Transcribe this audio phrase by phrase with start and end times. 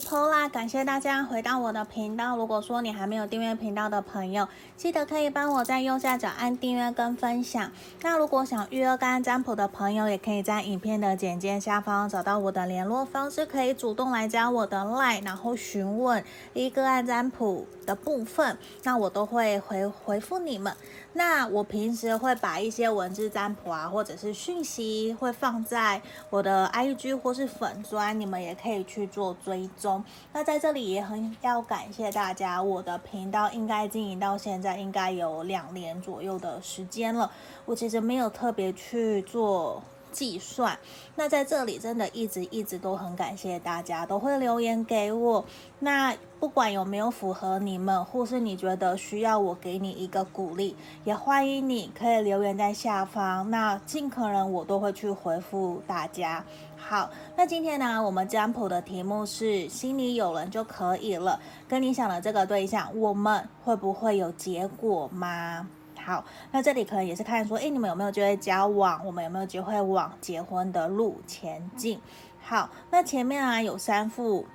[0.00, 2.36] Pola，感谢大家回到我的频道。
[2.36, 7.70] 如果说你还没有订阅频道的朋友，记得可以帮我在右下角按订阅跟分享。
[8.02, 16.24] 那如果想预约个案占卜的朋友，也可以在影片的简介下方找到我的联络方式，可以主动来加我的 LINE，然后询问
[16.54, 20.74] 一个案占卜的部分，那我都会回回复你们。
[21.12, 30.04] 那我平时会把一些文字占卜啊，或者是讯息，会放在我的 IG 或是粉砖，你们也可以去做追踪。
[30.32, 37.30] 那在这里也很要感谢大家，我的频道应该经营到现在应该有两年左右的时间了，
[37.64, 39.82] 我其实没有特别去做。
[40.10, 40.78] 计算，
[41.16, 45.44] 那在这里真的一直一直都很感谢大家都会留言给我。
[45.78, 53.50] 那不管有没有符合你们，或是你觉得需要我给你一个鼓励，也欢迎你可以留言在下方。
[53.50, 56.44] 那尽可能我都会去回复大家。
[56.76, 61.38] 好，那今天呢，我们占卜的题目是心里有人就可以了。
[61.68, 65.68] 跟你想的这个对象，我们会不会有结果吗？
[66.04, 69.04] 好，那这里可能也是看说，哎，你们有没有机会交往？
[69.04, 72.00] 我们有没有机会往结婚的路前进？
[72.40, 74.46] 好，那前面啊有三副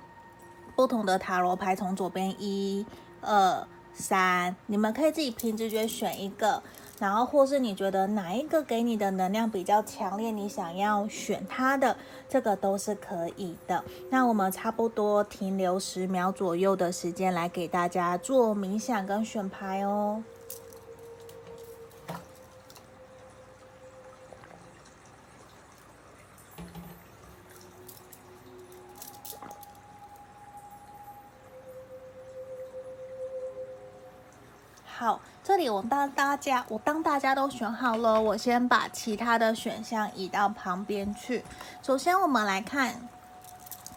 [0.74, 2.84] 不同的塔罗牌，从左边一、
[3.20, 6.62] 二、三，你们可以自己凭直觉选一个，
[6.98, 11.96] 然后或是你觉得哪一个给你的能量比较强烈，你想要选它的，
[12.28, 13.82] 这个都是可以的。
[14.10, 20.22] 那我们差不多停留十秒左右的时间，来给大家做冥想跟选牌哦。
[35.46, 41.44] 这里我当大家，我当大家都选好了，我先把其他的选项移到旁边去。
[41.84, 43.08] 首先，我们来看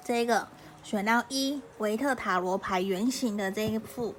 [0.03, 0.47] 这个
[0.83, 4.13] 选到一维特塔罗牌圆形的这一副。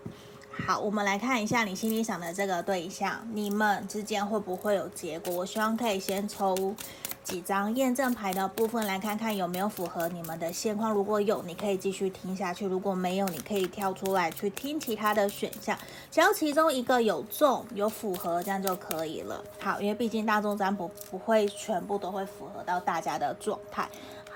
[0.66, 5.34] 好，我们来看一下你心里想的这个对象，你们之间会不会有结果？
[5.34, 6.74] 我希望可以先抽。
[7.22, 15.78] 几张验证牌的部分来看看有没有符合你们的现况，如果有，你可以继续听下去；如果没有，你可以跳出来去听其他的选项。
[16.10, 19.44] 只要其中一个有中有符合，这样就可以了。
[19.60, 23.88] 好，因为毕竟大众占卜不会全部都会符合到大家的状态。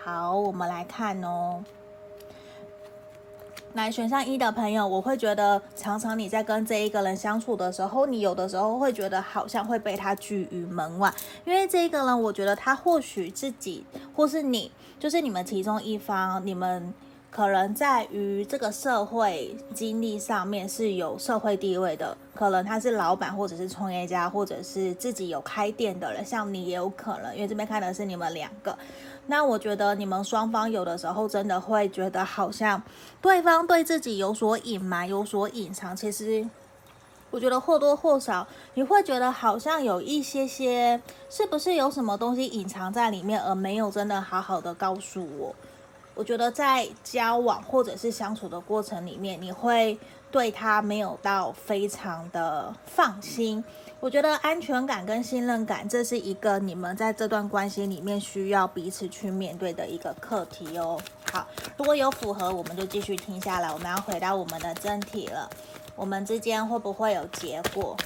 [0.04, 1.64] 好，我们来看哦。
[3.74, 11.12] 来选项一的朋友，我会觉得常常你在跟这一个人相处的时候，你有的时候会觉得好像会被他拒于门外，
[11.44, 13.84] 因为这一个人，我觉得他或许自己
[14.14, 14.70] 或是你，
[15.00, 16.94] 就是你们其中一方，你们
[17.32, 28.78] 可能在于这个社会经历上面是有社会地位的，可能他是老板或者是创业家，或者是自己有开店的人，像你也有可能，因为这边看的是你们两个。
[29.26, 32.82] 那我觉得你们双方有的时候真的会觉得好像
[33.22, 35.96] 对方对自己有所隐瞒、有所隐藏。
[35.96, 36.46] 其实
[37.30, 45.54] 我觉得或多或少你会觉得好像有一些些，是不是有什么东西隐藏在里面，而没有真的好好的告诉我？
[46.14, 49.98] 我觉得在交往或者是相处的过程里面，你会
[50.30, 53.62] 对他没有到非常的放心。
[53.98, 61.00] 我觉得安全感跟信任感，这是一个你们在这段关系里面需要彼此去面对的一个课题哦。
[61.32, 63.72] 好，如果有符合，我们就继续听下来。
[63.72, 65.50] 我们要回到我们的真题了，
[65.96, 67.96] 我们之间会不会有结果？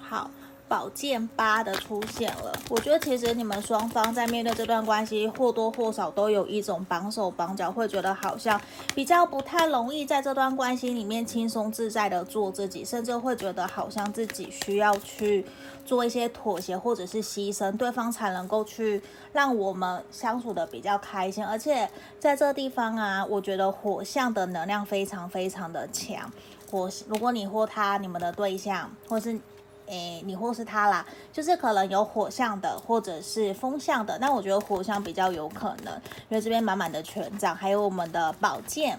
[0.00, 0.30] 好。
[0.74, 8.60] 宝剑八的出现了，我觉得其实你们双方在面对这段关系，或多或少都有一种绑手绑脚，会觉得好像
[8.92, 15.46] 比较不太容易在这段关系里面轻松自在的做自己，甚至会觉得好像自己需要去
[15.86, 19.00] 做一些妥协或者是牺牲，对方才能够去
[19.32, 21.46] 让我们相处的比较开心。
[21.46, 26.28] 而且在这地方啊，我觉得火象的能量非常非常的强。
[26.68, 29.38] 火，如果你或他，你们的对象，或是。
[29.86, 34.18] 诶，你或是他啦，就是可能有火象的，或者是风象的。
[34.18, 35.94] 那我觉得火象比较有可能，
[36.28, 38.98] 因为这边满满的权杖，还有我们的宝剑，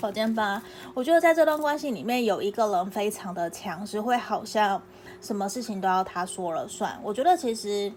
[0.00, 0.62] 宝剑八。
[0.94, 4.80] 我觉得在这段关系里面，有一个人非常的强势，会好像
[5.20, 6.96] 什么事情都要他说了算。
[7.02, 7.92] 我觉得其实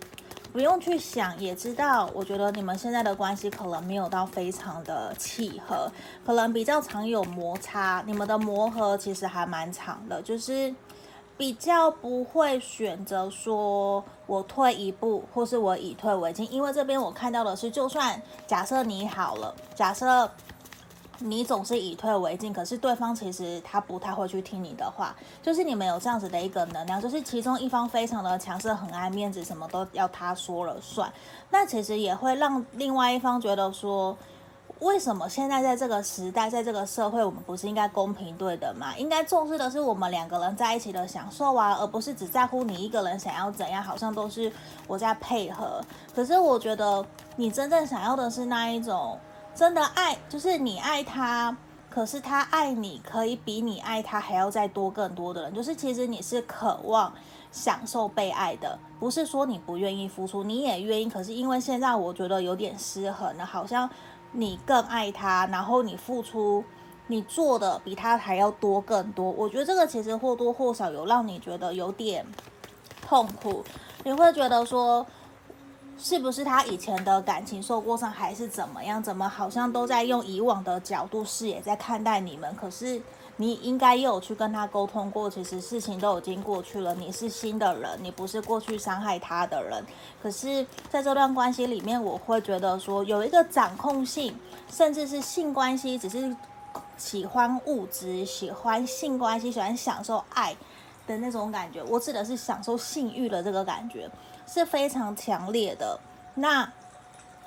[0.51, 2.09] 不用去想，也知道。
[2.15, 5.91] 我觉得你们现在的关系可能没有到非常的契合，
[6.25, 8.03] 可能比较常有摩擦。
[8.07, 10.73] 你们的磨合其实还蛮长的，就是。
[11.41, 20.29] 比较不会选择说我退一步，或是我以退为进，因为这边我看到的是，就算假设你好了，假设
[21.17, 31.11] 你总是以退为进，可是对方其实他不太会去听你的话，就是你们有这样子的一个能量，就是其中一方非常的强势，很爱面子，什么都要他说了算。
[31.49, 34.15] 那其实也会让另外一方觉得说，
[34.81, 38.97] 为什么现在在这个时代，在这个社会，我们不是应该公平对等吗？
[38.97, 44.51] 应该重视的是我们两个人在一起的享受啊，而不是只在乎你一个人想要怎样，好像都是
[44.87, 45.79] 我在配合。
[46.15, 47.05] 可是我觉得
[47.35, 49.17] 你真正想要的是那一种。
[49.53, 51.55] 真的爱就是你爱他，
[51.89, 55.53] 可是他爱你可以比你爱他还要再多更多的人。
[55.53, 57.13] 就是其实你是渴望
[57.51, 61.09] 享受被爱的，不是说你不愿意付出，你也愿意。
[61.09, 63.89] 可是因为现在我觉得有点失衡了，好像
[64.31, 66.63] 你更爱他，然后你付出，
[67.07, 69.29] 你做的比他还要多更多。
[69.31, 72.25] 我觉得这个其实或多或少有让你觉得有点
[73.01, 73.63] 痛苦，
[74.03, 75.05] 你会觉得说。
[76.03, 79.03] 是不是他以前的感情受过伤，还是怎么样？
[79.03, 82.55] 怎么好像都在用以往的角度视野在看待你们？
[82.55, 82.99] 可是
[83.41, 86.93] 你应该也有去跟他沟通过，其实事情都已经过去了。
[86.93, 89.83] 你是新的人，你不是过去伤害他的人。
[90.21, 94.37] 可是在这段关系里面，我会觉得说有一个掌控性，
[94.71, 96.35] 甚至是性关系，只是
[96.97, 100.55] 喜欢物质、喜欢性关系、喜欢享受爱
[101.07, 101.81] 的那种感觉。
[101.85, 104.07] 我指的是享受性欲的这个感觉。
[104.47, 105.97] 是非常强烈的。
[106.35, 106.69] 那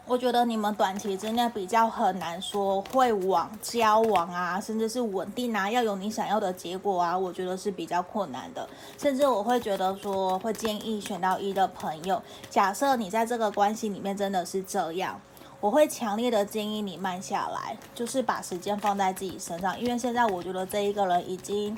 [0.06, 8.68] 我觉得你们短期之内比较很难说会往交往啊，甚至是稳定啊，要有你想要的结果啊，我觉得是比较困难的。
[8.98, 15.18] 甚至我会觉得说，会建议选到一的朋友，假设你在这个关系里面真的是这样，
[15.58, 21.76] 我会强烈的建议你慢下来，就是把时间放在自己身上，因为现在我觉得这一个人已经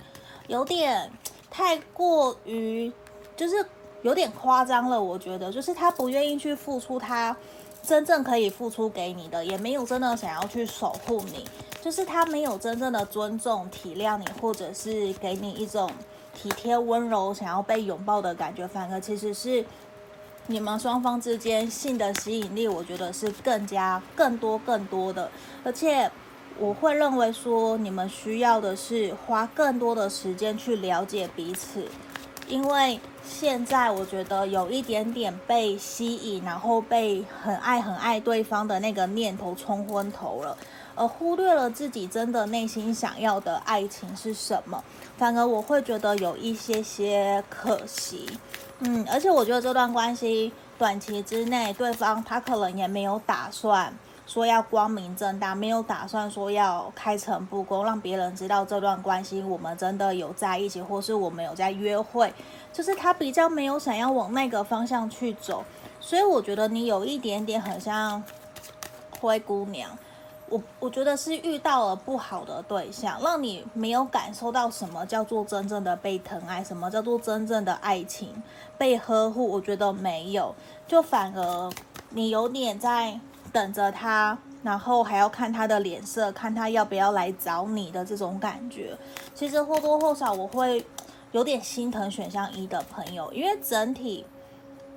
[0.49, 1.08] 有点
[1.49, 2.93] 太过于，
[3.37, 3.64] 就是。
[4.02, 7.37] 有点夸张了，我觉得就是他不愿意去付出，他
[7.87, 11.44] 真正可以付出给你的，也没有真的想要去守护你，
[11.81, 15.88] 就是他没有真正的尊重、体谅你，或者是给你一种
[16.35, 18.67] 体贴、温柔、想要被拥抱的感觉。
[18.67, 19.65] 反而其实是
[20.49, 25.31] 你们双方之间性的吸引力，我觉得是更加、更多、更多的。
[25.62, 26.11] 而且
[26.59, 31.87] 我会认为说，你们需要的是花更多的时间去了解彼此。
[32.49, 40.56] 因为现在我觉得有一点点被吸引，然后被很爱很爱对方的那个念头冲昏头了，
[40.94, 44.82] 而忽略了自己真的内心想要的爱情是什么。
[45.19, 48.26] 反而我会觉得有一些些可惜，
[48.81, 53.93] 嗯，而且我觉得这段关系短期之内，对方他可能也没有打算。
[54.26, 62.34] 说要光明正大，没有打算说要开诚布公，让别人知道这段关系我们真的有在一起，或是我们有在约会，
[62.76, 65.64] 就是他比较没有想要往那个方向去走，
[65.99, 68.23] 所以我觉得你有一点点很像
[69.19, 69.96] 灰姑娘，
[70.50, 78.43] 我我觉得是遇到了不好的对象，让你没有感受到什么叫做真正的被疼爱，什么叫做真正的爱情
[78.76, 80.55] 被呵护，我觉得没有，
[80.87, 81.73] 就反而
[82.11, 83.19] 你有点在。
[83.52, 88.94] 等着他，然后还要看他的脸色，看他要不要来找你的这种感觉，
[89.34, 90.84] 其实或多或少我会
[91.32, 94.25] 有点心疼选项一的朋友，因为整体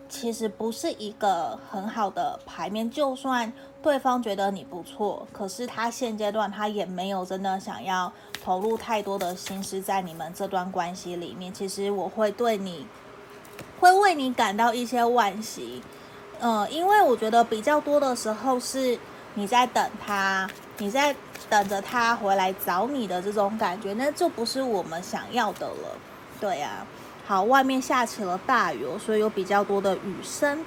[0.08, 2.90] 其实不是一个很好的牌面。
[2.90, 8.12] 就算对方觉得你不错，可是他现阶段他也没有真的想要
[8.44, 11.54] 投入太多的心思在你们这段关系里面。
[11.54, 12.88] 其实我会对你，
[13.80, 15.82] 会为你感到一些惋惜。
[16.40, 18.98] 嗯，因为我觉得比较多的时候是
[19.34, 21.14] 你在等他，你在
[21.50, 25.98] 等着他回来找你的这种感觉，那就不是我们想要的了。
[26.40, 26.86] 对呀，
[27.28, 30.64] 好，外面下起了大雨哦，所以有比较多的雨声。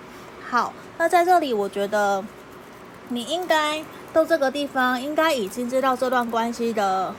[0.51, 2.23] 好，那在这里，我觉得
[3.09, 7.15] 你应该到这个地方，应该已经知道这段关系的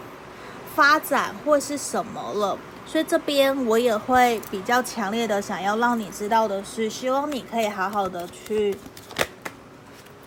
[0.76, 2.58] 发展会是什么了。
[2.86, 8.78] 所以这边我也会比较强烈的想要让你知道的是，希望你可以好好的去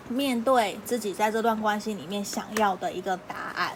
[0.09, 3.71] 面对自己在这段关系里面想要的一个答案，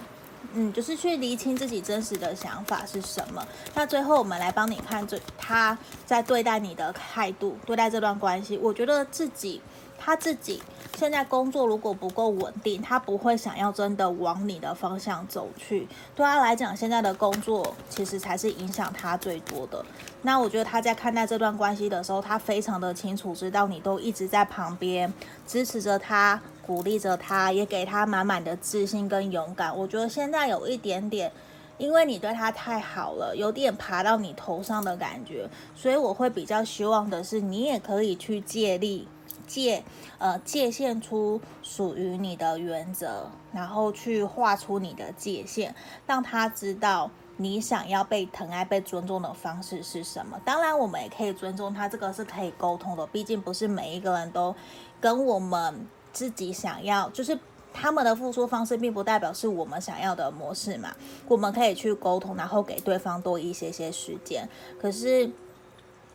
[0.54, 3.46] 嗯，就是去厘清自己真实的想法是什么。
[3.74, 9.62] 那最后我们来帮你看这他在对待你的态度，对待这段关系，我觉得自己
[10.04, 10.62] 他自己。
[10.98, 15.88] 现在工作如果不够稳定，他不会想要真的往你的方向走去。
[16.16, 19.84] 对他来讲，现在的工作其实才是影响他最多的。
[20.24, 25.12] 那我觉得他在看待这段关系的时候，他非常的清楚，知道你都一直在旁边
[25.48, 29.76] 支持着他，鼓励着他，也给他满满的自信跟勇敢。
[29.76, 31.32] 我觉得现在有一点点
[31.78, 39.08] 因为你对他太好了，有点爬到你头上的感觉，所以我会比较希望的是，你也可以去借力。
[39.48, 39.84] 界
[40.18, 45.74] 呃界限出属于你的原则，然后去画出你的界限，
[46.06, 50.40] 让他知道你想要被疼爱、被尊重的方式是什么。
[50.46, 53.06] 当然，我们也可以尊重他，这个是可以沟通的。
[53.08, 54.56] 毕竟不是每一个人都
[55.00, 57.38] 跟我们自己想要，就是
[57.74, 60.94] 他们的付出方式，并不代表是我们想要的模式嘛。
[61.28, 64.48] 我们可以去沟通，然后给对方多一些些时间。
[64.80, 65.32] 可是。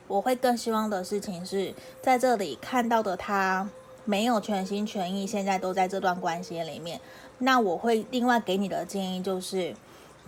[0.09, 3.69] 我会更希望的事情是在这里看到的他
[4.05, 7.01] 没有全心全意，现在都在这段关系里面。
[7.39, 9.75] 那我会另外给你的建议就是，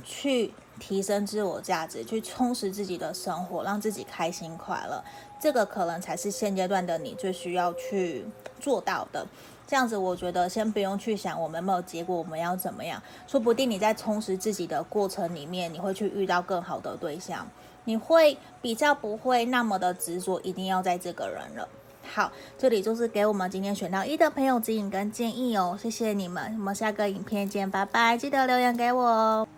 [0.05, 5.03] 去提升自我价值，去充实自己的生活，让自己开心快乐。
[5.41, 8.25] 这个可能才是现阶段的你最需要去
[8.61, 9.27] 做到的。
[9.67, 13.01] 这样子，我觉得先不用去想我们没有结果，我们要怎么样。
[13.27, 17.47] 说不定你在充实自己的过程里面，你会去遇到更好的对象。
[17.89, 21.67] 你会比较不会那么的执着，一定要在这个人了。
[22.07, 29.49] 好，这里就是给我们今天选到一的朋友指引跟建议哦，谢谢你们，我们下个影片见，拜拜，记得留言给我哦。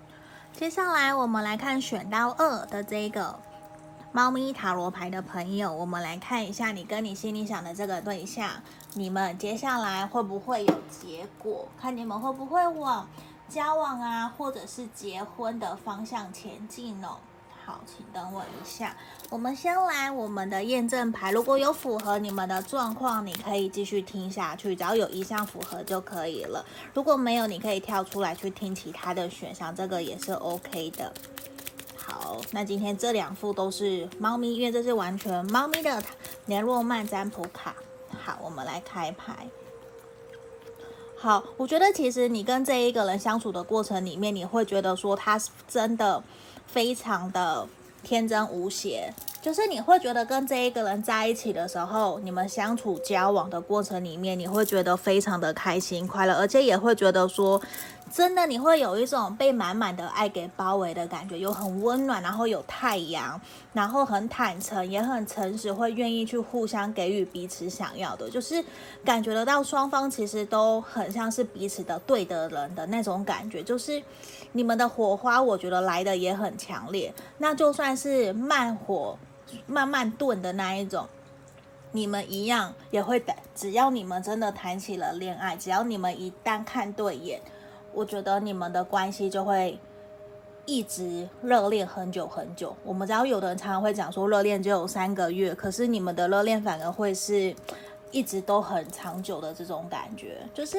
[0.52, 3.40] 接下来我们来看选到二的这个
[4.12, 8.48] 猫咪塔罗牌的朋友，我们来看一下你跟你心里想的这个对象，
[8.94, 11.66] 你们接下来会不会有结果？
[11.80, 13.08] 看你们会不会往
[13.48, 17.16] 交往啊，或者是结婚的方向前进哦。
[17.70, 18.96] 好，请等我一下。
[19.28, 26.66] 我们先来我们的验证牌，如果有符合你们的状况，你可以继续听下去，只要有一项符合就可以了。
[26.92, 31.12] 如果没有，你可以跳出来去听其他的选项，这个也是 OK 的。
[31.96, 36.02] 好，那今天这两副都是猫咪，因为这是完全猫咪的
[36.46, 37.76] 雷诺曼占卜卡。
[38.08, 39.46] 好，我们来开牌。
[41.20, 46.22] 好，我觉得其实你跟这一个人相处的过程里面，你会觉得说他是真的。
[46.72, 47.66] 非常的
[48.04, 49.12] 天真无邪，
[49.42, 57.60] 就是你会觉得跟这一个人在一起的时候，你们相处交往的过程里面，你会觉得非常的开心快乐，而且也会觉得说。
[58.12, 63.40] 真的，你会有一种被满满的爱给包围的感觉，有很温暖，然后有太阳，
[63.72, 68.64] 然后很坦诚，也很诚实，会愿意去互相给予彼此想要的，就是
[69.04, 74.02] 感觉得到双方其实都很像是彼此的对的人的那种感觉，就是
[74.52, 77.14] 你们的火花，我觉得来的也很强烈。
[77.38, 79.16] 那就算是慢火
[79.68, 81.06] 慢慢炖的那一种，
[81.92, 83.32] 你们一样也会的。
[83.54, 87.40] 只要你们真的谈起了恋爱，只要你们一旦看对眼。
[87.92, 89.78] 我觉得你们的关系就会
[90.64, 92.76] 一直热恋很久很久。
[92.84, 97.54] 我们知道有的人常常会讲说热恋只有三个月，可是你们的热恋反而会是
[98.10, 100.78] 一直都很长久的这种感觉，就是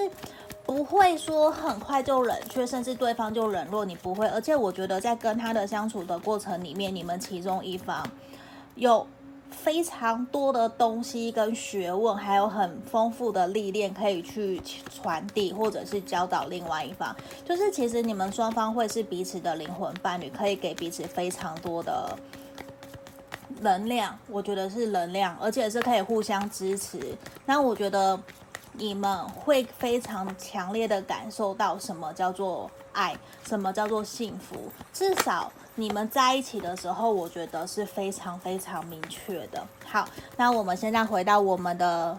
[0.65, 4.27] 不会说很快就冷却，甚至对方就冷落你不会。
[4.27, 8.05] 而且我觉得在跟他的相处的过程里面，你们其中一方
[8.75, 9.05] 有。
[9.63, 17.15] 非常多的东西跟学问，还有很丰富的历练可以去传递，或者是教导另外一方。
[17.45, 22.17] 就是其实你们双方会是彼此的灵魂伴侣，可以给彼此非常多的
[23.59, 24.17] 能量。
[24.27, 27.15] 我觉得是能量，而且是可以互相支持。
[27.45, 28.19] 那我觉得
[28.73, 33.15] 你们会非常强烈的感受到什么叫做爱，
[33.45, 35.51] 什么叫做幸福，至少。
[35.75, 39.65] 你们在一起的时候，我觉得是非常非常明确的。
[39.85, 42.17] 好，那我们现在回到我们的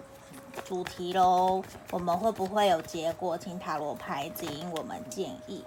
[0.64, 1.62] 主题喽。
[1.90, 3.36] 我们会不会有结果？
[3.36, 5.62] 请塔罗牌指引我们建议。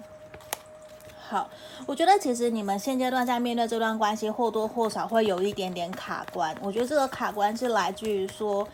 [1.27, 1.49] 好，
[1.85, 6.55] 我觉得其实你们现阶段在面对这段关系，或多或少会有一点点卡关。
[6.61, 8.67] 我觉得这个卡关是来自于说，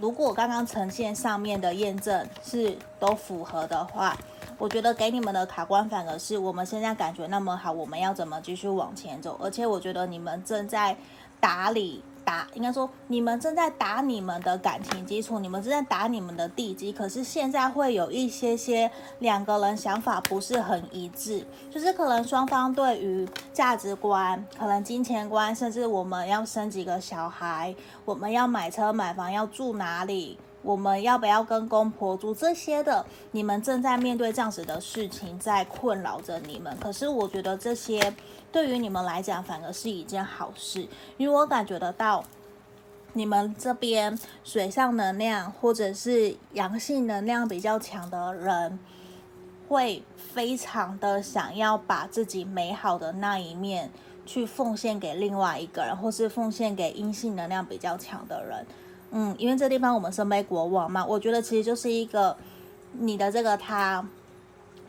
[0.00, 4.16] 如果刚刚呈现上面的验证是都符合的话。
[4.56, 9.38] 我觉得给你们的卡关反而是我们现在感觉那么好，我们要怎么继续往前走？
[9.40, 10.96] 而且我觉得你们正在
[11.38, 16.92] 打理打，应该说你们正在打你们的感情基础，你们正在打你们的地基。
[16.92, 30.38] 可是现在会有一些些两个人想法不是很一致，就是可能双方对于价值观、可能金钱观，甚至我们要生几个小孩，我们要买车买房，要住哪里？
[30.62, 33.06] 我们要不要跟公婆住这些的？
[33.30, 36.76] 你们正在面对这样子的事情，在困扰着你们。
[36.78, 38.14] 可是我觉得这些
[38.50, 40.86] 对于你们来讲，反而是一件好事，
[41.16, 42.24] 因为我感觉得到
[43.12, 48.78] 你们这边水上能量或者是阳性能量比较强的人，
[49.68, 53.90] 会非常的想要把自己美好的那一面
[54.26, 58.66] 去奉献给另外一个人，或是奉献给阴性能量比较强的人。
[59.10, 62.36] 嗯，因为这地方我们圣杯国王嘛，我觉得其实就是一个
[62.92, 64.06] 你的这个他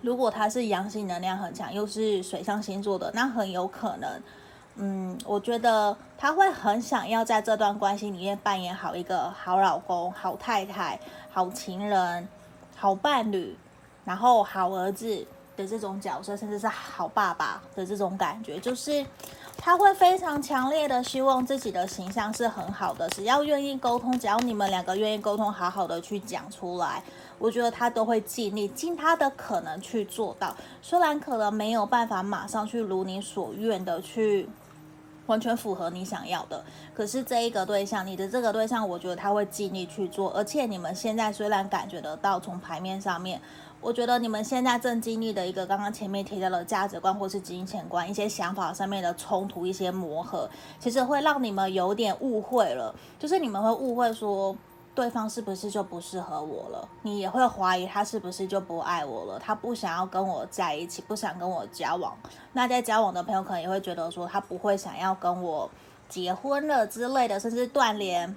[0.01, 4.21] 如果他是阳性能量很强，又是水象星座的，那很有可能，
[4.75, 10.99] 嗯，我觉得他会很想要在这段关系里面扮演好一个好老公、好太太、
[11.31, 12.27] 好情人、
[12.75, 13.57] 好伴侣，
[14.03, 19.05] 然后好儿子的这种角色，甚至是好爸爸的这种感觉，就是。
[19.61, 27.03] 他会非常强烈的希望自己的形象是很好的，只要愿意沟通，只要你们两个愿意沟通，好好的去讲出来，
[27.37, 30.55] 我觉得他都会尽力尽他的可能去做到。
[30.81, 34.49] 虽然可能没有办法马上去如你所愿的去
[35.27, 36.63] 完全符合你想要的，
[36.95, 40.31] 可是这一个对象，你的这个对象，我觉得他会尽力去做。
[40.31, 43.39] 而且你们现在虽然感觉得到从牌面上面。
[43.81, 52.93] 我觉得你们现在正经历的一个刚刚前面提到的价值观或是金钱观，一些想法上面的冲突，一些磨合，其实会让你们有点误会了。
[53.17, 54.53] 就是你们会误会说，
[54.93, 56.89] 对方是不是就不适合我了？
[57.03, 59.39] 你也会怀疑他是不是就不爱我了？
[59.39, 62.13] 他不想要跟我在一起，不想跟我交往。
[62.51, 65.69] 那在交往的朋友可能也会觉得说，他不会想要跟我
[66.09, 68.35] 结婚了之类的，甚至断联，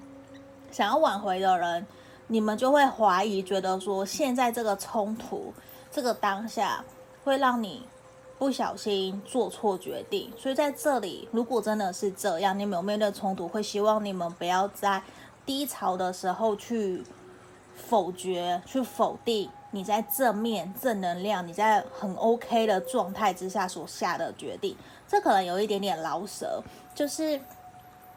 [0.71, 1.85] 想要挽回的人。
[2.33, 5.53] 你们就会怀疑，觉得说现在这个冲突，
[5.91, 6.83] 这个当下
[7.25, 7.83] 会让你
[8.39, 10.33] 不小心做错决定。
[10.39, 15.03] 所以在这里，如果真的是这样，你们有面对冲突，会希望你们不要在
[15.45, 17.05] 低潮的时候去
[17.77, 24.75] 否决、去否定你在正面、正能量、你在很 OK 的状态之下所下的决定。
[25.07, 26.63] 这可能有一点点老舍，
[26.95, 27.39] 就是。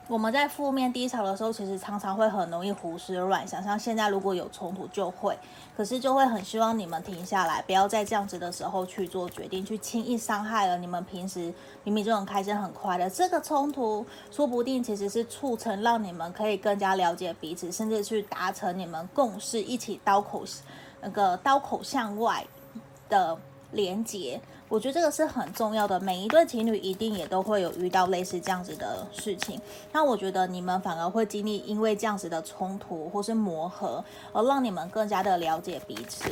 [0.08, 5.36] 我们在负面低潮的时候，其实常常会很容易胡思乱想，像现在如果有冲突就会，
[5.76, 11.52] 可是就会很希望你们停下来，不要在这样子的时候去做决定，去轻易伤害了你们平时
[11.84, 13.10] 明明就很开心很快乐。
[13.10, 20.44] 这个冲突说不定其实是促成让你们可以更加了解彼此，甚至去达成你们共识，一起刀口
[21.02, 22.46] 那个刀口向外
[23.10, 23.36] 的
[23.72, 24.40] 连接。
[24.68, 29.62] 我觉得这个是很重要的，每一对情侣一定也都会有遇到类似这样子的事情。
[29.92, 34.04] 那我觉得你们反而会经历因为这样子的冲突或是磨合，
[34.34, 36.26] 而让你们更加的了解彼此。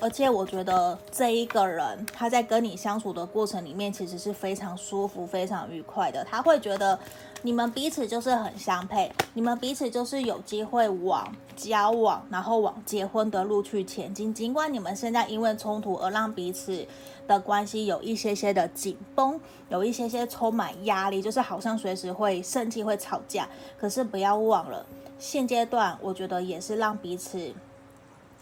[0.00, 6.24] 而且我觉得这一个人他在跟你相处的过程里面，其实是非常舒服、非常愉快的。
[6.24, 6.98] 他会觉得
[7.42, 14.32] 你们彼此就是很相配，你们彼此就是有机会往交往，然后往结婚的路去前进。
[14.32, 16.86] 尽管你们现在因为冲突而让彼此
[17.28, 23.46] 的关系有一些些的紧绷，有一些些充满压力，就是好像随时会生气、会吵架。
[23.78, 24.86] 可是不要忘了，
[25.18, 27.52] 现阶段我觉得也是让彼此。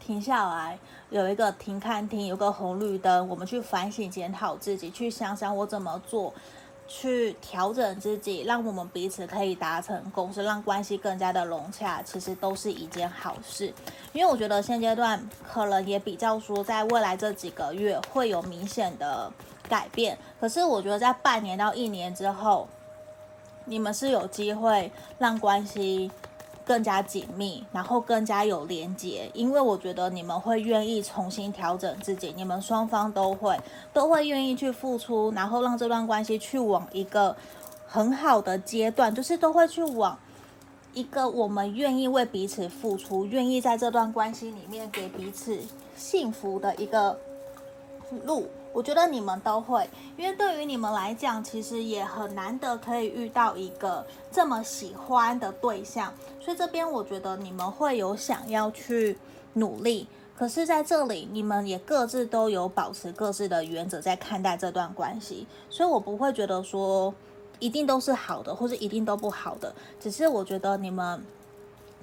[0.09, 0.79] 停下来，
[1.11, 6.33] 有一个停看听，有个红绿灯，我们去反省检讨自己，去想想我怎么做，
[6.87, 13.71] 去调整自己，让我们彼此可以达成共识，让关系更加的融洽，其实都是一件好事。
[14.15, 19.31] 因为我觉得现阶段可能也比较说，在未来这几个月会有明显的
[19.69, 22.67] 改变，可是我觉得在半年到一年之后，
[23.67, 26.11] 你们是有机会让关系。
[26.69, 33.59] 更加紧密，然后更加有连结，因为我觉得你们会愿意重新调整自己，你们双方都会
[33.95, 37.35] 都会愿意去付出，然后让这段关系去往一个
[37.87, 40.19] 很好的阶段，就是都会去往
[40.93, 45.59] 一个我们愿意为彼此付出，愿意在这段关系里面给彼此
[45.97, 47.19] 幸福的一个
[48.27, 48.47] 路。
[48.73, 59.19] 我觉得你们都会，因为对于你们来讲，其实也很难得可以遇到一个这么喜欢的对象，所以这边我觉得你们会有想要去
[59.55, 60.07] 努力。
[60.37, 67.13] 可是在这里，你们也各自都有保持各自的原则在看待这段关系，所以我不会觉得说
[67.59, 71.25] 一定都是好的，或者一定都不好的，只是我觉得你们。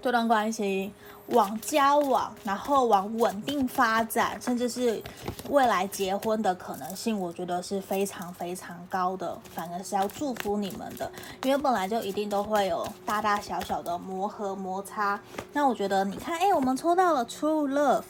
[0.02, 0.94] 这段关系
[1.28, 5.02] 往交往，然后往稳定发展，甚至是
[5.50, 9.38] 未来结婚的可能性，我觉得是非常非常高的。
[9.54, 11.12] 反而是要祝福你们的，
[11.44, 15.20] 因为本来就一定都会有大大小小的磨合摩擦。
[15.54, 18.04] 那我觉得，你看，哎，我们抽到了 True Love，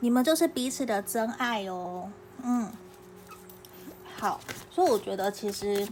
[0.00, 2.10] 你们就是彼此的真爱哦。
[2.42, 2.68] 嗯，
[4.16, 4.40] 好，
[4.70, 5.86] 所以我觉得其实。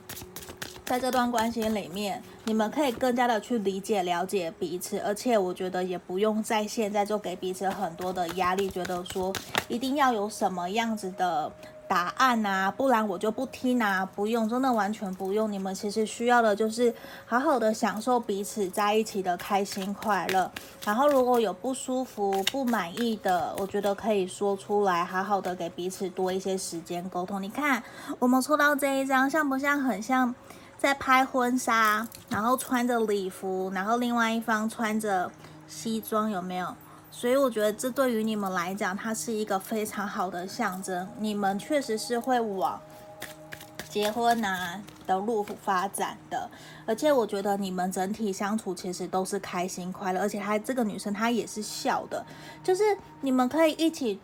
[0.86, 9.32] 在这段关系里面，你们可以更加的去理解、了解彼此，而且我觉得也不用在现在就给彼此很多的压力，觉得说
[9.66, 11.50] 一定要有什么样子的
[11.88, 15.50] 答案啊，不然我就不听啊，不用，真的完全不用。
[15.50, 16.94] 你们其实需要的就是
[17.26, 20.48] 好好的享受彼此在一起的开心快乐。
[20.84, 27.42] 然后如果有不舒服、不满意的，我觉得可以说出来，好好的给彼此多一些时间沟通。
[27.42, 27.82] 你看，
[28.20, 30.32] 我们抽到这一张，像不像很像？
[30.78, 35.30] 在拍婚纱，然后穿着礼服，然后另外一方穿着
[35.66, 36.74] 西装，有没有？
[37.10, 41.08] 所以我觉得这对于你们来讲，它是一个非常好的象征。
[41.18, 42.78] 你们确实是会往
[43.88, 46.50] 结婚啊的路发展的，
[46.84, 52.22] 而且我觉得你们整体相处其实都是开心快乐，而且她这个女生她也是笑的，
[52.62, 52.82] 就是
[53.22, 54.20] 你们可以一起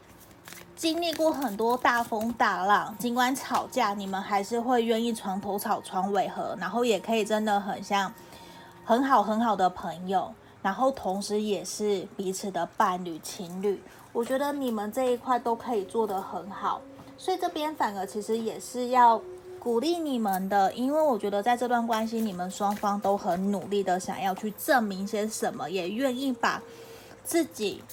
[0.83, 8.12] 经历过很多大风大浪，尽管吵架，你们还是会愿意床头吵床尾和，然后也可以真的很像
[8.85, 10.35] 很好很好的朋友。
[10.61, 13.81] 然后同时也是彼此的伴侣、情侣，
[14.12, 16.81] 我觉得你们这一块都可以做得很好，
[17.16, 19.23] 所以这边反而其实也是要
[19.61, 26.61] 鼓励你们的，因为我觉得在这段关系，你们双方都很努力的想要去证明些什么，也愿意把
[27.23, 27.85] 自己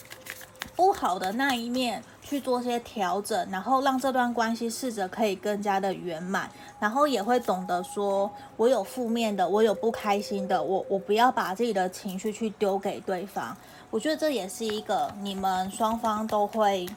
[0.76, 2.04] 不好的那一面。
[2.30, 6.48] 去做些调整，然后让这段关系试着可以更加的圆满，
[6.80, 13.58] 然后也会懂得说，我有负面的，我有不开心的，我我不要把自己的情绪去丢给对方。
[13.90, 16.88] 我觉得这也是一个你们双方都会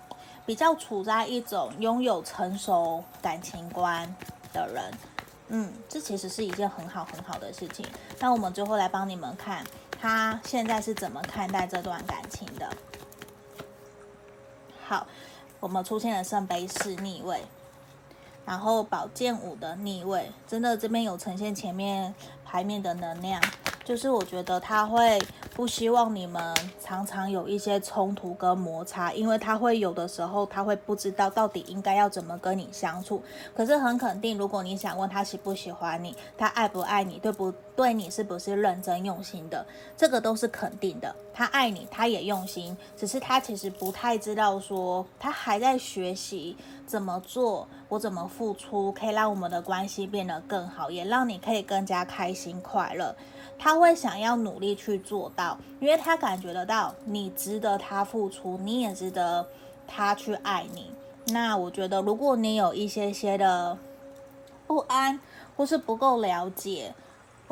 [0.45, 4.15] 比较处在一种拥有成熟感情观
[4.53, 4.85] 的人，
[5.49, 7.87] 嗯，这其实是一件很好很好的事情。
[8.21, 9.65] 那我们最后来帮你们看，
[9.99, 12.69] 他现在是怎么看待这段感情的。
[14.85, 15.07] 好，
[15.63, 17.41] 我们出现了圣杯四逆位，
[18.45, 22.13] 然后宝剑五的逆位，真的这边有呈现前面
[22.45, 23.41] 牌面的能量，
[23.85, 25.23] 就是我觉得他会
[25.55, 33.23] 不希望你们常常有一些冲突跟摩擦，因为他会有的时候他会不知道到底应该要怎么跟你相处。
[33.55, 39.65] 可是很肯定，如果你想问他喜不喜欢你，他爱不爱你，对不对你是不是认真用心的，
[39.97, 41.15] 这个都是肯定的。
[41.33, 46.57] 他爱你，他也用心，只是他其实不太知道说，他还在学习
[46.87, 53.17] 怎么做，我怎么付出，可以让我们的关系变得更好，也让你可以更加开心快乐。
[53.59, 59.47] 他会想要努力去做到，因为他感觉得到你值得他付出，你也值得
[59.87, 60.91] 他去爱你。
[61.29, 63.79] 那我觉得，如果你有一些些的
[64.67, 65.19] 不安，
[65.57, 66.93] 或是不够了解。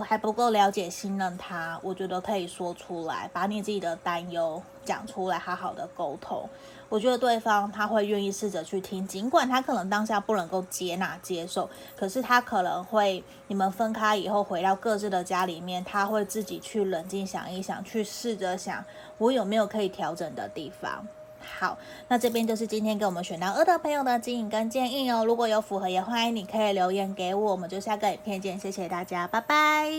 [0.01, 6.49] 我还不够了解、信任他，我觉得可以说出来，把你自己的担忧讲出来，好好的沟通。
[6.89, 18.83] 我觉得对方他会愿意试着去听，尽管他可能当下不能够接纳、接受，可是他可能会，你们分开以后回到各自的家里面，他会自己去冷静想一想，去试着想，
[19.19, 21.07] 我有没有可以调整的地方。
[21.41, 25.25] 好，那这边就是今天给我们选到二的朋友的指引跟建议哦。
[25.25, 27.53] 如果有符合，也欢迎你可以留言给我。
[27.53, 29.91] 我们就下个影片见，谢谢大家，拜拜。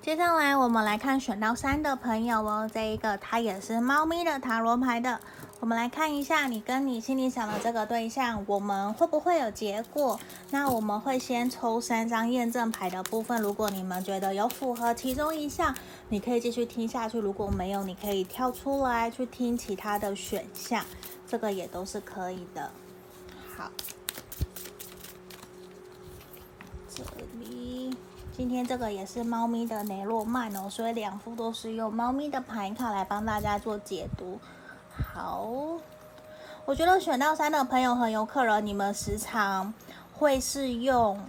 [0.00, 5.18] 接下来我们来看选到三的朋友哦，这一个它也是猫咪的塔罗牌的。
[5.64, 10.20] 我们来看一下，你跟你心里想的这个对象，我们会不会有结果？
[10.50, 13.40] 那我们会先抽三张验证牌的部分。
[13.40, 15.74] 如果你们觉得有符合其中一项，
[16.10, 20.84] 你可以继续听下去；如果没有，你可以跳出来去听其他的选项，
[21.26, 22.70] 这个也都是可以的。
[23.56, 23.70] 好，
[26.94, 27.02] 这
[27.40, 27.96] 里
[28.36, 34.38] 今天这个也是猫咪的雷诺曼哦，所以两副都是用猫咪的牌卡来帮大家做解读。
[35.02, 35.48] 好，
[36.64, 39.74] 我觉得选到三的朋友很有可能，你们时常
[40.12, 41.20] 会是用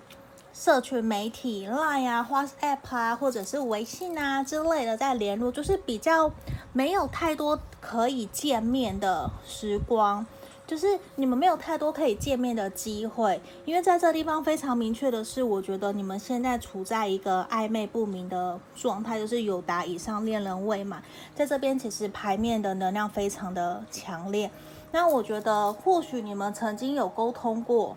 [0.54, 6.32] 社群媒体 Line 啊、WhatsApp 啊，或者是微信啊之类的在联络，就是比较
[6.73, 10.25] 没有太多可以见面的时光。
[10.67, 21.04] 就是你们没有太多可以见面的机会，因为在这地方非常明确的是，我觉得你们现在处在一个暧昧不明的状态，就是友达以上恋人未满，
[21.36, 24.49] 在这边其实牌面的能量非常的强烈。
[24.91, 27.95] 那我觉得或许你们曾经有沟通过。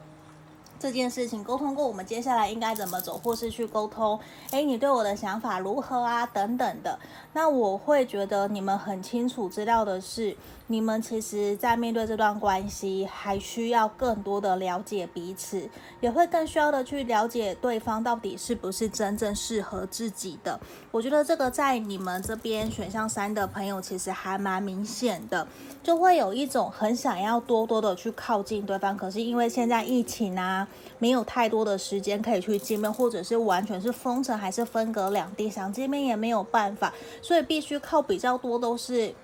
[0.81, 4.17] 这件事情沟通过，我们接下来应该怎么走，或是去沟通？
[4.53, 6.25] 诶，你对我的想法如何啊？
[6.27, 6.97] 等等的。
[7.33, 10.37] 那我会觉得你们很清楚知道的是，
[10.71, 15.69] 你们其实在面对这段关系，还需要更多的了解彼此，
[16.01, 20.61] 也会更需要的去了解对方到底是不是真正适合自己的。
[20.91, 25.49] 我觉得这个在你们这边选项三的朋友，其实还蛮明显的，
[25.83, 30.69] 就会有一种很想要多多的去靠近对方，可是因为现在疫情啊。
[31.01, 39.15] 没有太多的时间可以去见面，或者是完全是封城，还是分隔两地，想见面也没有办法，所以必须靠比较多都是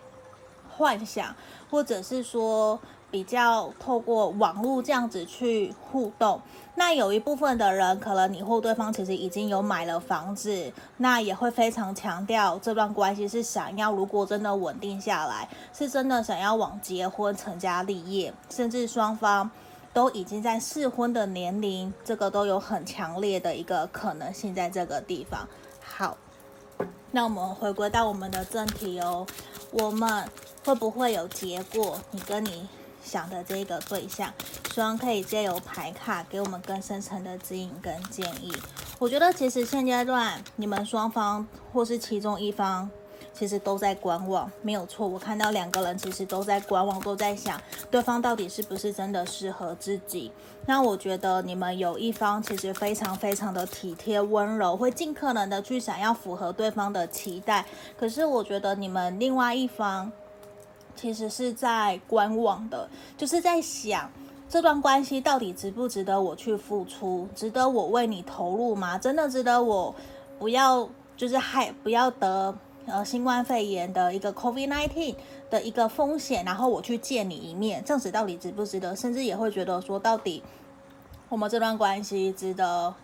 [0.76, 1.34] 幻想，
[1.70, 2.78] 或者是说
[3.10, 6.40] 比较透过网络这样子去互动。
[6.74, 19.50] 那有一部分的人，可能你或对方其实已经有买了房子，那也会非常强调这段关系是想要，如果真的稳定下来，是真的想要往结婚、成家立业，甚至双方。
[19.92, 25.46] 都已经在适婚的年龄，这个都有很强烈的一个可能性在这个地方。
[27.10, 29.26] 那我们回归到我们的正题哦，
[29.70, 30.28] 我们
[30.64, 31.98] 会不会有结果？
[32.10, 32.68] 你跟你
[33.02, 34.32] 想的这个对象，
[34.72, 38.52] 希望可以借由牌卡给我们更深层的指引跟建议。
[38.98, 42.90] 我觉得其实现阶段你们双方或是其中一方。
[43.35, 45.07] 其实都在观望，没有错。
[45.07, 50.31] 我看到两个人其实都在观望，都在想对方到底是不是真的适合自己。
[50.66, 57.66] 那我觉得你们有一方其实非常非常的体贴温柔，会尽可能的去想要符合对方的期待。
[57.99, 60.11] 可是我觉得你们另外一方
[60.94, 64.09] 其实是在观望的，就是在想
[64.49, 68.97] 这段关系到底值不值得我去付出，值得我为你投入吗？
[68.97, 69.92] 真的值得我
[70.38, 72.57] 不要就是害不要得。
[72.87, 75.14] 呃，新冠肺炎的一个 COVID-19
[75.49, 78.94] 的一个风险，然后我去见你一面，这样子到底值不值得？
[78.94, 80.42] 甚至也会觉得说，到底
[81.31, 82.94] 我们这段关系值得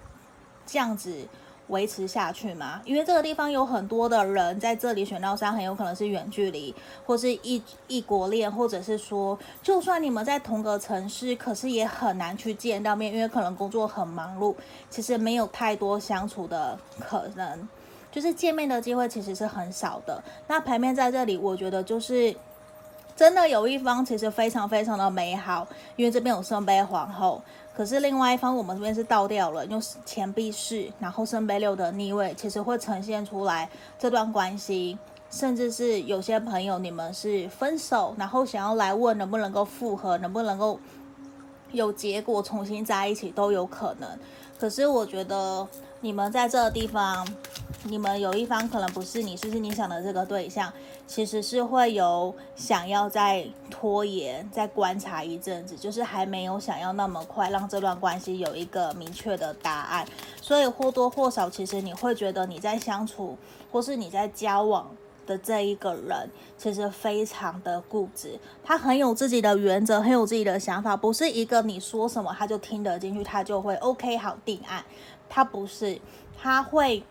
[0.66, 1.27] 这样子
[1.69, 2.83] 维持下去吗？
[2.85, 6.75] 因为这个地方有很多的人在这里选到三，很有可能是远距离，
[7.07, 14.55] 或是异异国恋，或者是说，就算你们在同个城市，可是也很难去见到面，因为可能工作很忙碌，
[14.90, 17.66] 其实没有太多相处的可能。
[18.11, 20.23] 就是见面的机会其实是很少的。
[20.46, 22.35] 那牌面在这里，我觉得就是
[23.14, 27.42] 真的有一方其实非常非常的美好，因为这边有圣杯皇后，
[27.77, 33.68] 可是另外一方我们这边是倒掉了，用钱币四，然后圣杯六的逆位，其实会呈现出来
[33.99, 34.99] 这段关系，
[35.31, 40.81] 甚至是有些朋友你们是分手，然后想要来问能不能够复合，能不能够
[41.73, 44.09] 有结果重新在一起都有可能。
[44.59, 45.66] 可是我觉得
[46.00, 47.26] 你们在这个地方。
[47.84, 50.70] 你们有一方可能不是你，是是你想的这个对象，
[51.06, 60.06] 其实是会有想要再拖延、再观察一阵子，就是还没有想要那么快让这段关系有一个明确的答案。
[60.42, 63.38] 所以或多或少，其实你会觉得你在相处
[63.72, 64.90] 或是你在交往
[65.26, 74.84] 的这一个人，其实非常的固执，他很有自己的原则，很有自己的想法，不是一个你说什么他就听得进去，他就会 OK 好定案。
[75.31, 75.99] 他不是，
[76.37, 77.03] 他会。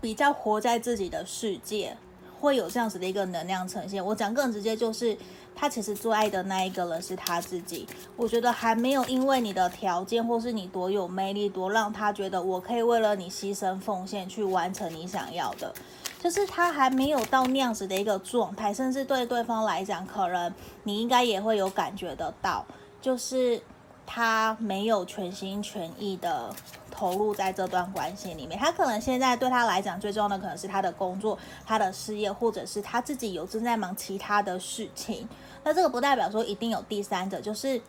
[0.00, 1.96] 比较活在自己的世界，
[2.40, 4.04] 会有这样子的一个能量呈现。
[4.06, 5.18] 我讲更直接，就是
[5.56, 7.84] 他其实最爱的那一个人是他自己。
[8.16, 15.74] 我觉得还没有因为你的条件或是你多有魅力，多让他觉得我可以为了你牺牲奉献去完成你想要的，
[16.20, 18.72] 就是他还没有到那样子的一个状态。
[18.72, 22.64] 甚至对对方来讲，可能你应该也会有感觉得到，
[23.02, 23.60] 就是
[24.06, 26.54] 他没有全心全意的。
[26.98, 35.28] 投入在这段关系里面，他可能现在对他来讲最重要的可能是他的工作、他的事业，或者是他自己有正在忙其他的事情。
[35.62, 37.80] 那这个不代表说一定有第三者，就是。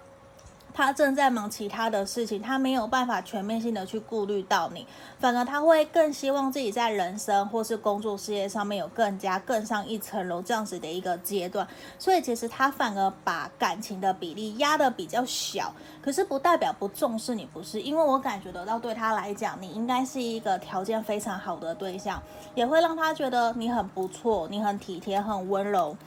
[0.73, 4.85] 他正在忙其他的事情，他没有办法全面性的去顾虑到你，
[5.19, 17.81] 反而他会更希望自己在人生或是工作事业上面有更加更上一层楼这样子的一个阶段，所以其实他反而把感情的比例压得比较小，可是不代表不重视你，不是？
[17.81, 22.21] 因为我感觉得到对他来讲，你应该是一个条件非常好的对象，
[22.55, 25.97] 也会让他觉得你很不错，你很体贴，很温柔。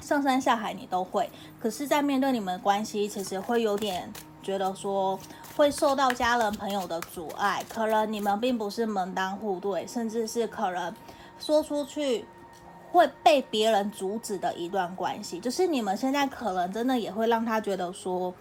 [0.00, 1.28] 上山下海你都会，
[1.60, 5.18] 可是，在面对你们的关系，其实会有点觉得说
[5.56, 10.94] 会受到家人朋友的阻碍，可能你们并不是门当户对，甚至是可能
[11.38, 12.24] 说出去
[12.92, 15.40] 会被别人阻止的一段关系。
[15.40, 18.32] 就是你们现在可能真的也会让他觉得说，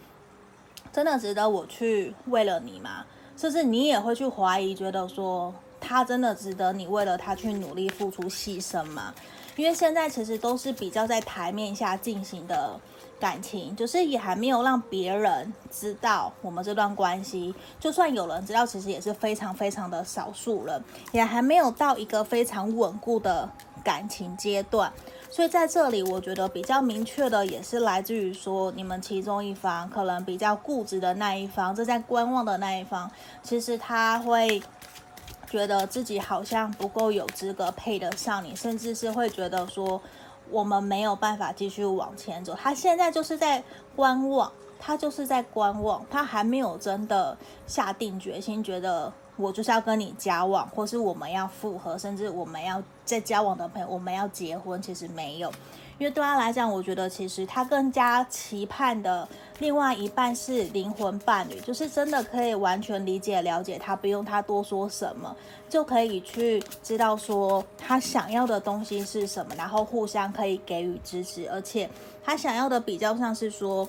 [0.92, 3.06] 真的值得我去为了你吗？
[3.38, 9.14] 甚至你也会去怀疑，觉得说他真的值得你为了他去努力付出牺牲吗？
[9.56, 12.80] 因为现在其实都是比较在台面下进行的
[13.20, 17.56] 感情，就是也还没有让别人知道我们这段关系。
[17.80, 23.50] 就算有人知道，其实也是非常非常的少数人，也还没有到一个非常稳固的
[23.84, 24.92] 感情阶段。
[25.30, 33.10] 所以在这里，我觉得比较明确的也是来自于说，你们其中一方可能比较固执的那一方，正在观望的那一方，
[33.42, 34.62] 其实他会。
[35.56, 40.02] 觉得自己好像不够有资格配得上你，甚至是会觉得说
[40.52, 42.54] 我们没有办法继续往前走。
[42.54, 43.64] 他现在就是在
[43.96, 55.50] 观望，他就是在观望，他还没有真的下定决心，觉得我就是要跟你交往，或是我们要复合，甚至我们要在交往的朋友，我们要结婚，其实没有。
[55.98, 59.28] 因为对他来讲，我觉得其实他更加期盼的
[59.60, 65.34] 另外一半是灵魂伴侣，就是真的可以完全理解、了解他，不用他多说什么，
[65.70, 71.90] 就可以去知道说他想要的东西是什么，然后互相可以给予支持，而且
[72.24, 73.88] 他想要的比较像是说，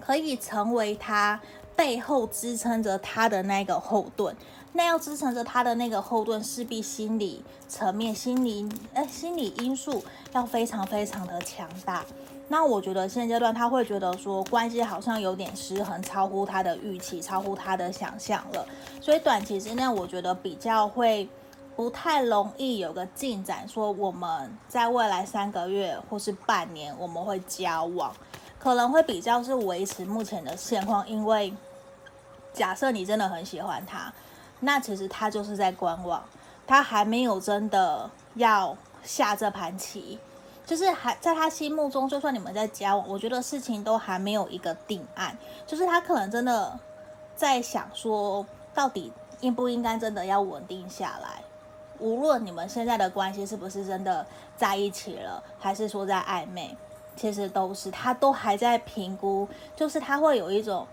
[0.00, 1.38] 可以成为他
[1.76, 4.34] 背后支撑着他的那个后盾。
[4.72, 12.04] 那要支撑着他的那个后盾，势必心理层面、心理哎，心理因素要非常非常的强大。
[12.48, 18.64] 那我觉得现阶段他会觉得说关系好像有点失衡，超乎他的预期，超乎他的想象了。
[19.00, 21.28] 所以短期之内，我觉得比较会
[21.74, 28.14] 不太容易有个进展，说我们在未来三个月或是半年我们会交往，
[28.58, 31.06] 可能会比较是维持目前的现况。
[31.08, 31.52] 因为
[32.52, 34.12] 假设你真的很喜欢他。
[34.60, 36.22] 那其实他就是在观望，
[36.66, 40.18] 他还没有真的要下这盘棋，
[40.66, 46.78] 就是还在他心目中，就算你们在交往，我觉得事情都还没有一个定案，就是他可能真的
[47.36, 48.44] 在想说，
[48.74, 51.42] 到底应不应该真的要稳定下来，
[52.00, 56.76] 无论你们现在的关系是不是真的在一起了，还是说在暧昧，
[57.14, 60.84] 其实都是他都还在评估，就是他会有一种。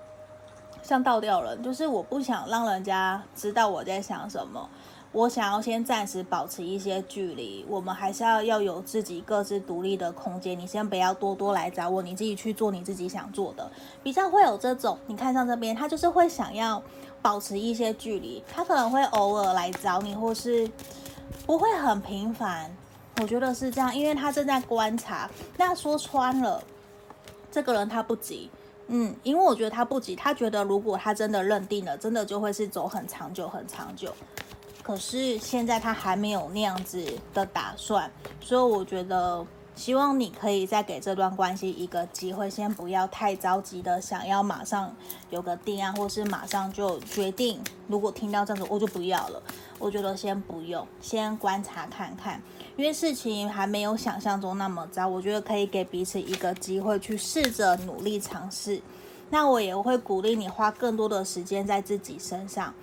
[0.85, 4.69] 像倒吊人，就是我不想让人家知道我在想什么，
[5.11, 7.65] 我想要先暂时保持一些距离。
[7.67, 10.57] 我们还是要要有自己各自独立的空间。
[10.57, 13.67] 你先不要多多来找我，你自己去做你自己想做的。
[14.03, 16.79] 比较会有这种，你看上这边，他就是会想要
[17.19, 20.69] 保持一些距离，他可能会偶尔来找你，或是
[21.47, 22.71] 不会很频繁。
[23.19, 25.27] 我觉得是这样，因为他正在观察。
[25.57, 26.61] 那说穿了，
[27.51, 28.51] 这个人他不急。
[28.87, 34.13] 嗯，因为我觉得他不急，他觉得如果他真的认定了，真的就会是走很长久、很长久。
[34.83, 39.43] 可是现在他还没有那样子的打算，所以我觉得
[39.75, 44.95] 希望你可以再给这段关系一个机会，先不要太着急的想要马上
[45.29, 47.59] 有个定案，或是马上就决定。
[47.87, 49.43] 如果听到这样子，我就不要了。
[49.77, 52.41] 我觉得先不用，先观察看看。
[52.77, 58.81] 因为事情还没有想象中那么糟，我觉得可以给彼此一个机会去试着努力尝试。
[59.29, 62.73] 那我也会鼓励你花更多的时间在自己身上，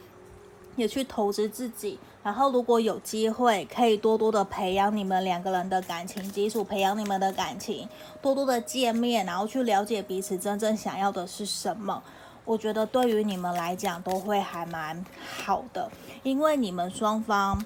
[0.76, 1.98] 也去投资自己。
[2.22, 7.88] 然后如果有机会，可以多多的培养你们两个人的感情基础，培养你们的感情，
[8.20, 12.02] 多多的见面，然后去了解彼此真正想要的是什么。
[12.44, 15.04] 我觉得对于你们来讲都会还蛮
[15.38, 15.90] 好的，
[16.22, 17.64] 因为你们双方。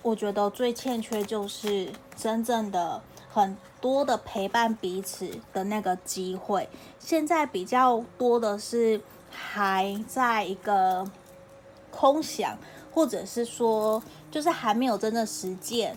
[0.00, 6.68] 我觉得最欠缺就是真正的很多的陪伴彼此的那个机会。
[7.00, 11.04] 现在比较多的是还在一个
[11.90, 12.56] 空想，
[12.98, 15.94] 或者是说就是还没有真的实践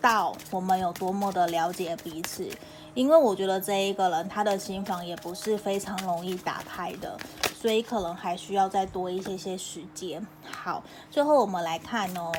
[0.00, 2.44] 到我们有多么的了解彼此。
[2.92, 7.16] 因为我觉得这一个人他的心房也不是非常容易打开的，
[7.54, 10.26] 所以可能还需要再多一些些时间。
[10.44, 12.32] 好，最后我们来看哦。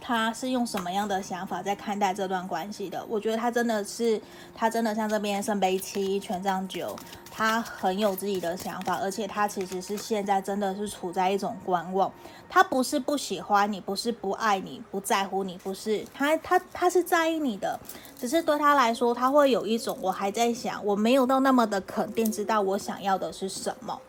[0.00, 3.04] 他是用什么样的想法在看待这段关系的？
[3.10, 4.18] 我觉得他真的是，
[4.54, 6.96] 他真的像这边圣杯七、权杖九，
[7.38, 12.12] 他很有自己的想法，而且他其实是现在真的是处在一种观望。
[12.48, 17.78] 他不是不喜欢你，不是不爱你，不在乎你，不是他他他是在意你的，
[18.18, 24.00] 只是对他来说，他会有一种我还在想，我没有到那么的肯定，知道我想要的是什么，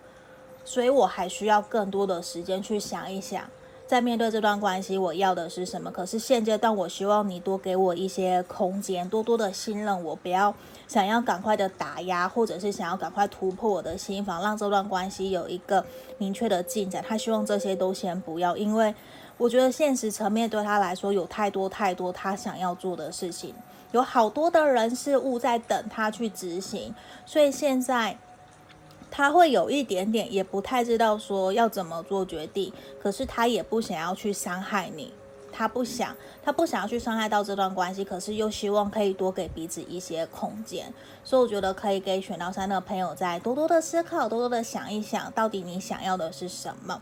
[0.65, 3.43] 所以我还需要更多的时间去想一想。
[3.89, 5.89] 在面对这段关系，我要的是什么？
[5.89, 10.53] 可是现阶段，我希望你多给我一些空间，多多的信任我，不要
[10.87, 15.83] 想要赶快的打压，或者是想要赶快突破我的心防，让这段关系有一个
[16.19, 17.03] 明确的进展。
[17.03, 18.93] 他希望这些都先不要，因为
[19.39, 23.55] 我觉得现实层面对他来说有太多太多他想要做的事情，
[23.91, 26.93] 有好多的人事物在等他去执行，
[27.25, 28.19] 所以现在。
[29.11, 35.13] 他会有一点点，也不太知道说要怎么做决定，可是他也不想要去伤害你，
[35.51, 40.93] 他不想，他不想要去伤害到这段关系，可是又希望可以多给彼此一些空间，
[41.23, 47.01] 所以我觉得可以给选到三的朋友再多多的思考，多多的想一想，到底你想要的是什么。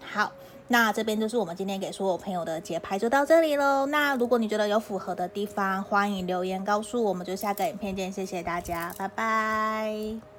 [0.00, 0.32] 好，
[0.68, 3.86] 那这边就是我们今天给所有朋友的节拍就到这里喽。
[3.86, 10.37] 那如果你觉得有符合的地方，欢迎留言告诉我们，就下个影片见，谢谢大家，拜拜。